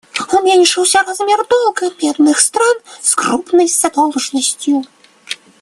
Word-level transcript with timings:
Уменьшился 0.33 1.03
размер 1.05 1.45
долга 1.47 1.91
бедных 1.91 2.39
стран 2.39 2.75
с 2.99 3.13
крупной 3.13 3.67
задолженностью. 3.67 4.83